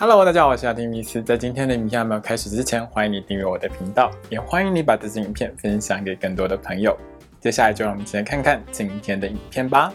[0.00, 1.20] Hello，大家好，我是阿丁米斯。
[1.20, 6.96] 在今天的影片还没有开始之前，欢迎你订阅我的频道，也欢迎你把这支影片分享给更多的朋友。
[7.40, 9.92] 接下来就让我们一起来看看今天的影片吧。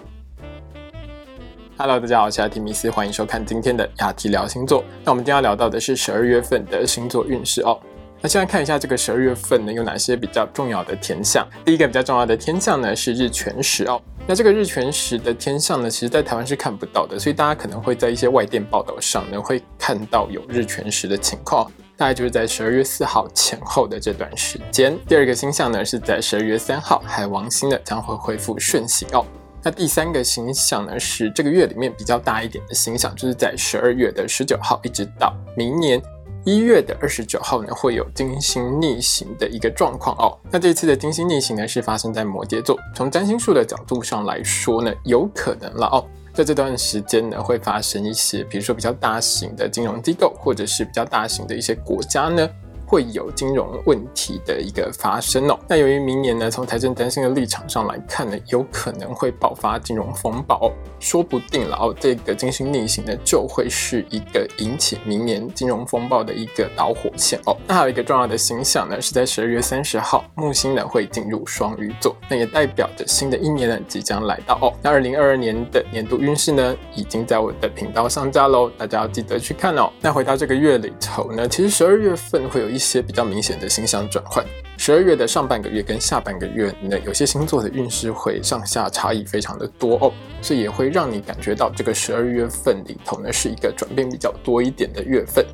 [1.78, 4.84] Hello，大家好，我是阿提米斯，欢迎收看今天的亚提聊星座。
[5.06, 7.80] 那我们今天要聊到的是十二月份的星座运势哦。
[8.20, 11.48] 那先来看一下这个十二月份呢有哪些比较重要的天象。
[11.64, 14.02] 第一个比较重要的天象呢是日全食哦。
[14.26, 24.98] 那这个日全食的天象呢，其实在台湾是看不到的，所以大家可能会在一些外电报道上呢会看到有日全食的情况，大概就是在十二月四号前后的这段时间。
[25.10, 29.26] 第二个星象呢是在十二月三号，海王星呢将会恢复顺行哦。
[29.62, 36.02] 那第三个星象呢是这个月里面比较大一点的星象，就是在十二月的十九号一直到明年。
[36.46, 40.38] 一月的二十九号呢，会有金星逆行的一个状况哦。
[40.52, 42.78] 那这次的金星逆行呢，是发生在摩羯座。
[42.94, 52.50] 从占星术的角度上来说呢，有可能了哦，在这段时间呢，会发生一些，比如说比较大型的金融机构，或者是比较大型的一些国家呢。
[52.94, 55.58] 会有金融问题的一个发生哦。
[55.68, 61.96] 那由于明年呢，从财政担心的立场上来看呢，有可能会爆发金融风暴，说不定了哦。
[62.00, 67.58] 这个金星逆行呢，就会是一个引起明年金融风暴的一个导火线哦。
[67.68, 74.72] 那还有一个重要的星象呢，是在十二月三十号，木星呢会进入双鱼座，那也代表着新的一年呢即将来到哦。
[74.84, 79.92] 那二零二二年的年度运势呢，已经在我的频道上架喽，大家要记得去看哦。
[80.00, 82.83] 那回到这个月里头呢，其实十二月份会有一。
[82.84, 84.46] 一些比较明显的星象转换，
[84.78, 95.46] 十二月的上半个月跟下半个月呢，有些星座的运势会上下差异非常的多哦，所以也会让你感觉到这个十二月份里头呢是一个转变比较多一点的月份。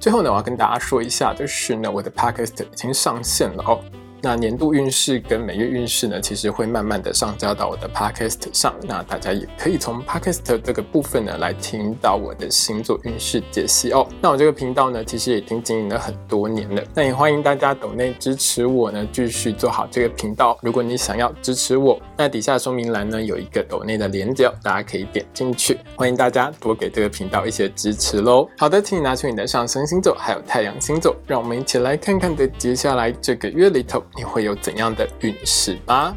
[0.00, 3.78] 最后呢，我要跟大家说一下就是呢，我的 podcast 已经上线了哦。
[4.22, 8.74] 那年度运势跟每月运势呢，其实会慢慢的上交到我的 podcast 上。
[8.82, 14.06] 那大家也可以从 podcast 这个部分呢，来听到我的星座运势解析哦。
[14.20, 16.82] 那我这个频道呢，其实已经经营了很多年了。
[16.94, 20.58] 那也欢迎大家抖内支持我呢，继续做好这个频道。
[20.62, 25.78] 如果你想要支持我，那底下说明栏呢有一个抖内的连接，大家可以点进去。
[25.96, 28.46] 欢迎大家多给这个频道一些支持喽。
[28.58, 34.02] 好的，请你拿出你的上升星座还有太阳星座，让我们一起来看看的接下来这个月里头。
[34.16, 36.16] 你会有怎样的运势吧？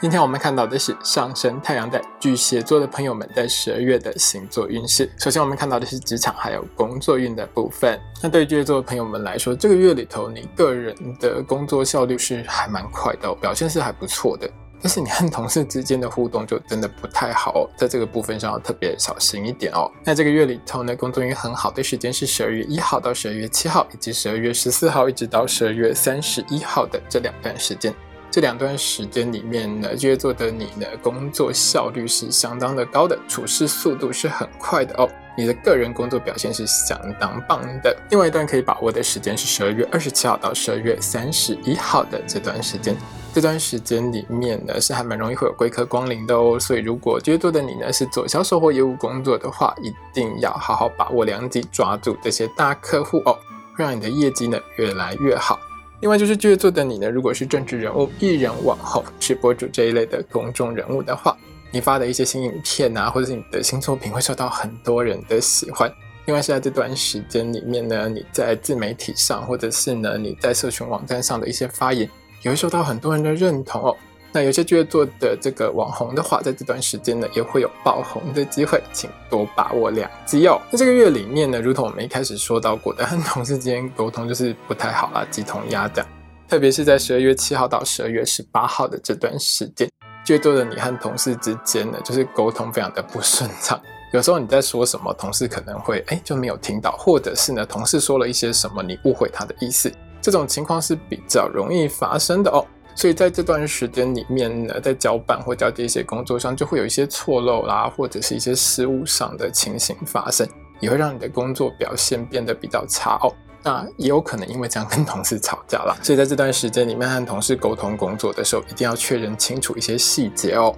[0.00, 5.12] 今天我们看到的是上升太阳在巨蟹座的朋友们在十二月的星座运势。
[5.18, 8.00] 首先，我们看到的是职场还有工作运的部分。
[8.22, 14.50] 那对于巨蟹座的朋友们来说，这个月里头你个人的工作效率是还蛮快的，表现是还不错的。
[14.82, 19.90] 但是你和同事之间的互动就真的不太好哦，在这个部分上要特别小心一点哦。
[20.04, 27.94] 那这个月里头呢，工作运很好的时间是十二月一号到十二月七号，以及十二月十四号一直到十二月三十一号的这两段时间。
[28.30, 35.08] 这两段时间里面呢，巨蟹座的你呢，工作效率是相当的高的，处事速度是很快的哦。
[35.36, 37.96] 你的个人工作表现是相当棒的。
[38.10, 42.94] 另外一段可以把握的时间是十二月二十七号到十二月三十一号的这段时间。
[43.32, 46.58] 这段时间里面呢，是还蛮容易会有贵客光临的哦。
[46.58, 53.38] 所以如果巨蟹座的你呢是做销售或业务工作的话，一定要好好把握良机，抓住这些大客户哦，
[53.76, 55.60] 会让你的业绩呢越来越好。
[56.00, 61.36] 另外就是巨蟹座的你呢，如果是政治人物、艺人、网红、直播主这一类的公众人物的话，
[61.70, 65.92] 你发的一些新影片啊，或者是你的新作品会受到很多人的喜欢。
[66.26, 72.08] 另外是在这段时间里面呢，你在自媒体上，或者是呢你在社群网站上的一些发言，
[72.42, 73.96] 也会受到很多人的认同哦。
[74.32, 80.60] 那有些巨蟹座的这个网红的话，在这段时间呢，也会有爆红的机会，请多把握良机哦。
[80.70, 86.06] 那这个月里面呢，如同我们一开始说到过的，和同事之间沟通就是不太好啦，鸡同鸭讲。
[86.48, 89.88] 特别是在十二月七号到十二月十八号的这段时间，
[90.24, 93.80] 巨蟹座的你和同事之间呢，就是沟通非常的不顺畅。
[94.12, 102.64] 有时候你在说什么，同事可能会哎就没有听到，或者是呢，同事说了一些什么，你误会他的意思，这种情况是比较容易发生的哦。
[102.94, 110.46] 所以在这段时间里面呢，在交办或交接一些工作上，就会有一些错漏啦，或者是一些失误上的情形发生，
[110.80, 113.32] 也会让你的工作表现变得比较差哦。
[113.62, 115.96] 那也有可能因为这样跟同事吵架啦。
[116.02, 120.74] 所以在这段时间里面和同事沟通工作的时候，一定要确认清楚一些细节哦。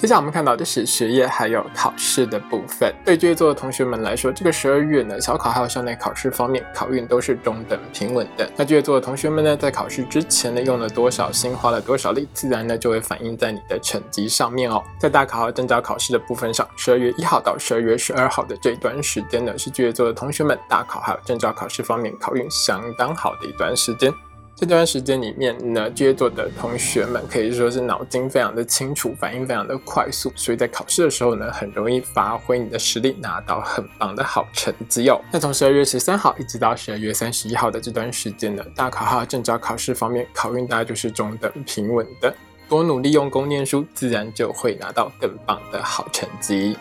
[0.00, 2.92] 接下来我们看到的是学业还有考试的部分。
[3.06, 8.46] 对巨蟹座的同学们来说，这个十二月呢，小考还有校内考试方面，考运都是中等平稳的。
[8.54, 14.82] 那巨蟹座的同学们呢，在考试之前呢，用了多少心，花了多少力，自然呢就会反映在你的成绩上面哦。
[14.98, 24.12] 在大考和正招考试的部分上，十二月一号到十二月十二号的这段时间呢，是巨蟹座的同学们大考还有正招考试方面考运相当好的一段时间。
[24.56, 35.20] 这段时间里面呢，巨蟹座的同学们可以说是脑筋非常的清楚，反应非常的快速，所以在考试的时候呢，很容易发挥你的实力，拿到很棒的好成绩哦。
[35.32, 42.32] 那从十二月十三号一直到十二月三十一号的这段时间呢，大考和正招考试方面，考运大概就是中等平稳的，
[42.68, 46.76] 多努力用功念书，自然就会拿到更棒的好成绩。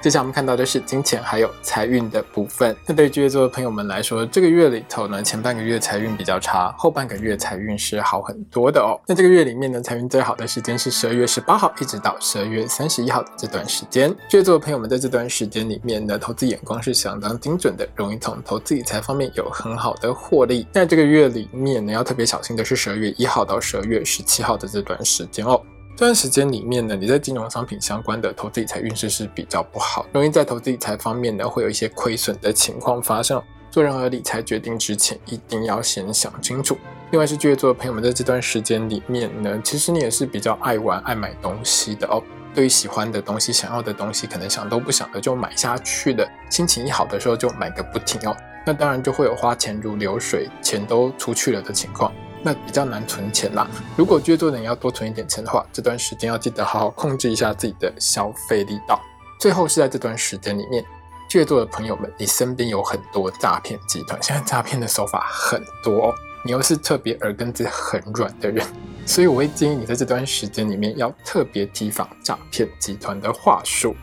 [0.00, 2.74] 接下来我们看到的是金钱还有财运的部分。
[2.86, 8.98] 那对于巨蟹座的朋友们来说，这个月里头呢，前半个月财运比较差，后半个月财运是好很多的哦。
[9.06, 14.10] 那这个月里面呢，财运最好的时间是十二月十八号一直到十二月三十一号的这段时间。
[14.30, 20.66] 巨蟹座的朋友们在这段时间里面呢，投资眼光是相当精准的，容易从投资理财方面有很好的获利。
[20.72, 25.60] 那这个月里面呢，要特别小心的是十二月一号到十二月十七号的这段时间哦。
[26.00, 33.42] 这段时间里面呢，你在金融商品相关的投资理财运势是比较不好，容易在投资理财方面呢会有一些亏损的情况发生。
[33.70, 36.74] 做任何理财决定之前，一定要先想清楚。
[37.10, 42.22] 另外是巨蟹座的朋友们，在这段时间里面呢，其实你也是比较爱玩、爱买东西的哦。
[42.54, 48.34] 对于喜欢的东西、想要的东西，可能想都不想的就买下去的，心情一好的时候就买个不停哦。
[48.64, 52.10] 那当然就会有花钱如流水，钱都出去了的情况。
[52.42, 53.68] 那比较难存钱啦。
[53.96, 59.00] 如果巨蟹座的人要多存一点钱的话，这段时间要记得好好控制一下自己的消费力道。
[59.38, 60.84] 最后是在这段时间里面，
[61.28, 66.14] 巨蟹座的朋友们，你身边有很多诈骗集团，现在诈骗的手法很多。
[66.42, 68.66] 你又是特别耳根子很软的人，
[69.04, 73.94] 所以我会建议你在这段时间里面要特别提防诈骗集团的话术。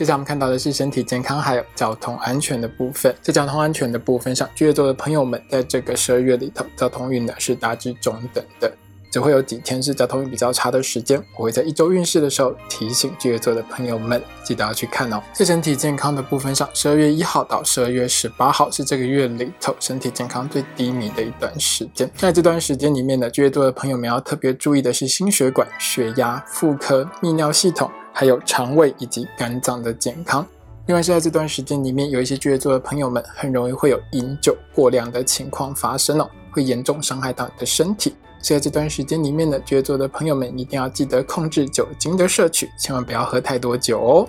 [0.00, 3.14] 接下来我们看到的是身体健康还有交通安全的部分。
[3.20, 8.72] 在交通安全的部分上，巨蟹座的朋友们在这个十二月里头，交通运呢是大致中等的，
[9.12, 11.22] 只会有几天是交通运比较差的时间。
[11.36, 15.22] 我会在一周运势的时候提醒巨蟹座的朋友们，记得要去看哦。
[15.34, 22.10] 在身体健康的部分上，十二月一号到十二月十八号是这个月里头身体健康最低迷的一段时间。
[22.16, 27.90] 在这段时间里面呢，巨蟹座的朋友们要特别注意的是心血管、血压、妇科、泌尿系统。
[28.12, 30.46] 还有肠胃以及肝脏的健康。
[30.86, 38.16] 另外是在这段时间里面，有一些巨蟹座的朋友们很容易会有饮酒过量的情况发生哦，会严重伤害到你的身体。
[38.42, 44.28] 所以在这段时间里面呢，巨蟹座的朋友们一定要记得控制酒精的摄取，千万不要喝太多酒哦。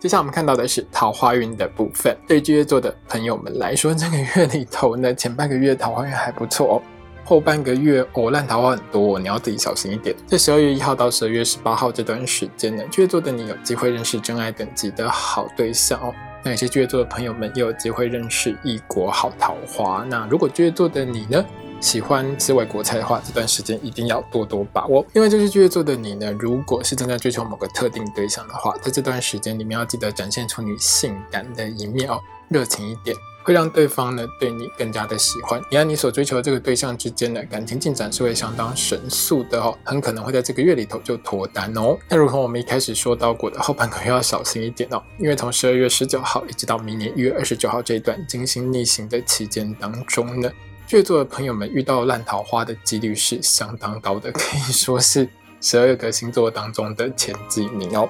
[0.00, 2.16] 接下来我们看到的是桃花运的部分。
[2.26, 6.82] 对巨蟹座的朋友们来说，这个月里头呢，前半个月桃花运还不错哦。
[7.28, 10.16] 后半个月哦，烂桃花很多，你要自己小心一点。
[10.26, 16.10] 在十二月一号到十二月十八号这段时间呢，巨蟹座的你有机会认识真爱等级的好对象哦。
[16.42, 20.06] 那有些巨蟹座的朋友们也有机会认识异国好桃花。
[20.08, 21.44] 那如果巨蟹座的你呢，
[21.82, 25.04] 喜欢吃外国菜的话，这段时间一定要多多把握。
[25.12, 33.14] 另外就是巨蟹座的你呢，如果是正在追求某个特定对象的话，在这段时间里面要记得展现出你性感的一面哦，热情一点。
[33.48, 41.96] 会让对方呢对你更加的喜欢，你和你所追求的这个对象之间的感情进展是会相当神速的哦，很可能会在这个月里头就脱单哦。
[42.10, 50.52] 那如同我们一开始说到过的，后半个月 要小心一点哦，因为从十二月十九号一直到明年一月二十九号这一段金星逆行的期间当中呢，
[50.86, 55.26] 巨蟹座的朋友们遇到烂桃花的几率是相当高的，可以说是
[55.62, 58.06] 十二个星座当中的前几名哦。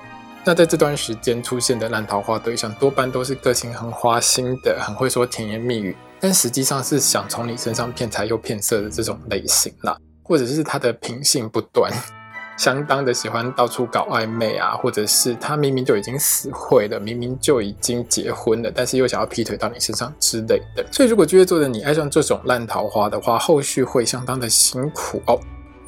[0.48, 11.92] 那在这段时间出现的烂桃花对象，多半都是个性很花心的，很会说甜言蜜语，但实际上是想从你身上骗财又骗色的这种类型啦，或者是他的品性不端，
[12.56, 20.82] 相当的喜欢到处搞暧昧啊，或者是他明明就已经死会了，明明就已经结婚了，但是又想要劈腿到你身上之类的。
[20.90, 25.38] 所以如果巨蟹座的你爱上这种烂桃花的话，后续会相当的辛苦哦。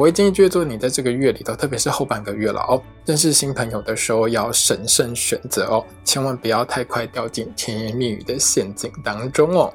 [0.00, 9.70] 我会建议巨蟹座你在这个月里头，特别是后半个月了哦，认识新朋友的时候要审慎选择哦，千万不要太快掉进甜言蜜语的陷阱当中哦。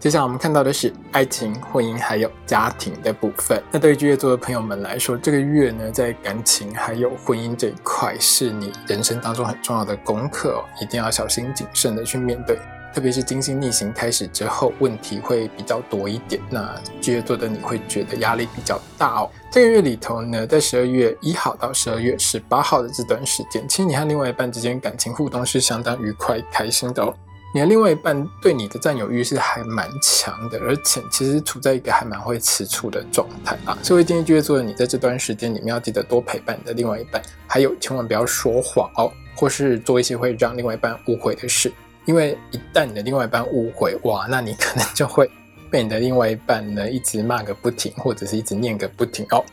[0.00, 3.62] 接下来我们看到的是爱情、婚姻还有家庭的部分。
[3.70, 12.58] 那对于巨蟹座的朋友们来说，这个月呢，在感情还有婚姻这一块，是你人生当中很重要的功课哦，一定要小心谨慎的去面对。
[12.94, 16.40] 特别是金星逆行开始之后，问题会比较多一点。
[16.48, 19.30] 那巨蟹座的你会觉得压力比较大哦。
[19.50, 27.12] 这个月里头呢，在十二月一号到十二月十八号的这段时间，其实你和另外一半之间感情互动是相当愉快、开心的哦。
[27.52, 33.76] 你的另外一半对你的占有欲是还蛮强的，而且其实处在一个还蛮会吃醋的状态啊。
[33.82, 41.72] 所以建议巨蟹座的你在这段时间里面要记得多陪伴你的另外一半，还有千万不要说谎哦，或是做一些会让另外一半误会的事。
[42.06, 45.30] 因为一旦你的另外一半误会，哇，那你可能就会
[45.70, 49.44] 被你的另外一半呢一直骂个不停，或者是一直念个不停哦。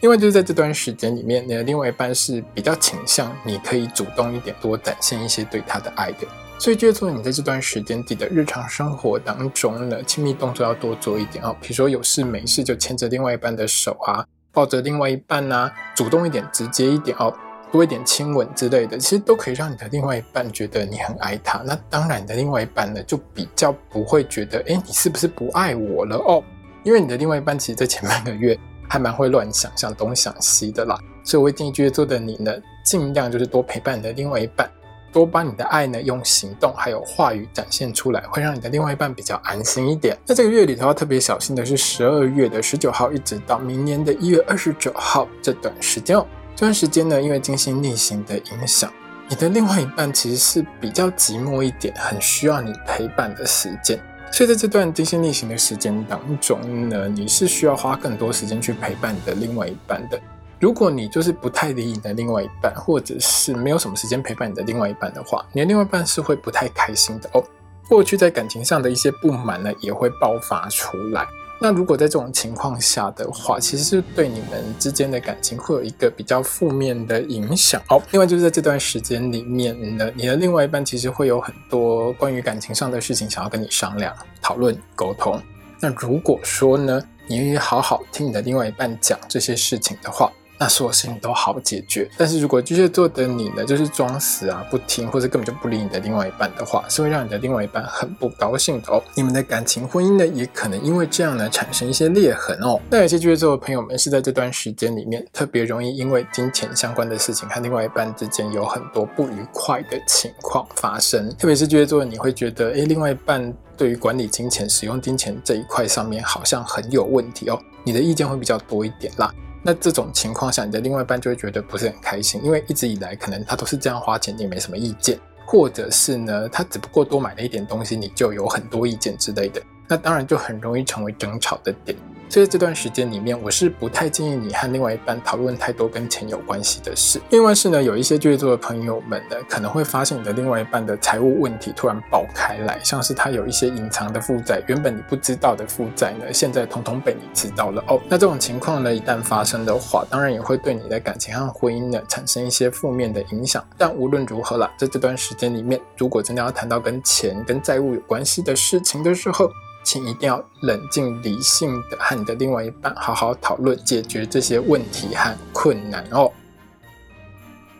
[0.00, 6.26] 另外就是在这段时间里面，你的另外一半是比较倾向你可以主动一点，多展现一些对他的爱的。
[6.58, 11.54] 所以，就做你在这段时间，自己的日常生活当中呢，亲密动作要多做一点哦。
[11.60, 17.30] 比如说有事没事就牵着另外一半的手啊，抱着另外一半啊，主动一点，直接一点哦，
[17.72, 21.58] 多一点亲吻之类的，其实都可以让你的另外一半觉得你很爱他。
[21.64, 26.42] 那当然，你的另外一半呢，就比较不会觉得，哎，你是不是不爱我了哦？
[26.84, 28.58] 因为你的另外一半其实，在前半个月
[28.88, 30.98] 还蛮会乱想，想东想西的啦。
[31.24, 32.52] 所以，我会建议巨蟹座的你呢，
[32.84, 34.70] 尽量就是多陪伴你的另外一半。
[35.12, 40.14] 多把你的爱呢用行动还有话语展现出来，会让你的另外一半比较安心一点。
[40.26, 46.26] 在这个月里头要特别小心的是十二月的十九号一直到明年的一月二十九号这段时间哦。
[46.56, 48.90] 这段时间呢，因为金星逆行的影响，
[49.28, 54.00] 你的另外一半其实是比较寂寞一点，很需要你陪伴的时间。
[54.32, 60.18] 所以在这段金星逆行的时间当中呢，你是需要花更多时间去陪伴你的另外一半的。
[60.58, 67.44] 如果你就是不太理你的另外一半，或者是没有什么时间陪伴你的另外一半的话，你的另外一半是会不太开心的哦。
[67.86, 71.26] 过去在感情上的一些不满呢，也会爆发出来。
[71.58, 78.02] 那如果在这种情况下的话，其实是对你们之间的感情会有一个比较负面的影响好。
[78.10, 85.40] 另外就是在这段时间里面呢，你的另外一半其实会有很多关于感情上的事情想要跟你商量、讨论、沟通。
[85.80, 99.02] 那如果说呢，你愿意好好听你的另外一半讲这些事情的话，那所有事情都好解决，但是如果巨蟹座的你呢，就是装死啊，不听或者根本就不理你的另外一半的话，是会让你的另外一半很不高兴的哦。
[99.14, 102.80] 你们的感情婚姻呢，也可能因为这样呢，产生一些裂痕哦。
[102.90, 119.30] 那有些巨蟹座的朋友们是在这段时间里面特别容易因为金钱相关的事情和另外一半之间有很多不愉快的情况发生，特别是巨蟹座，你会觉得，诶，另外一半对于管理金钱、使用金钱这一块上面好像很有问题哦，你的意见会比较多一点啦。
[119.66, 131.96] 那这种情况下，你的另外一半就会觉得不是很开心，因为一直以来可能他都是这样花钱，你没什么意见，或者是呢，他只不过多买了一点东西，你就有很多意见之类的，那当然就很容易成为争吵的点。
[132.28, 137.20] 所以这段时间里面，我是不太建议你和另外一半讨论太多跟钱有关系的事。
[137.30, 148.00] 另外是呢，有一些巨蟹座的朋友们呢，可能会发现你的另外一半的财务问题突然爆开来，像是他有一些隐藏的负债，原本你不知道的负债呢，现在通通被你知道了哦。
[148.08, 153.64] 那这种情况呢，一旦发生的话，当然也会对你的感情和婚姻呢产生一些负面的影响。
[153.78, 159.48] 但无论如何啦，在这段时间里面，如果真的要谈到跟钱、跟债务有关系的事情的时候，
[159.86, 166.28] 请一定要冷静理性的和你的另外一半好好讨论，解决这些问题和困难哦。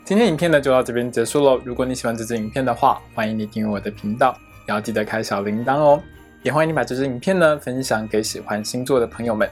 [0.05, 1.61] 今天影片呢就到这边结束喽。
[1.65, 6.01] 如果你喜欢这支影片的话，欢迎你订阅我的频道，也要记得开小铃铛哦。
[6.45, 9.51] 也欢迎你把这支影片呢分享给喜欢星座的朋友们。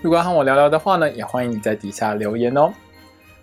[0.00, 2.72] 如果要和我聊聊的话呢，也欢迎你在底下留言哦。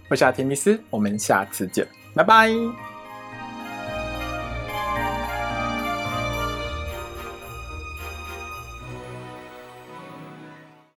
[0.08, 2.93] 我是阿提米斯，我们下次见，拜拜。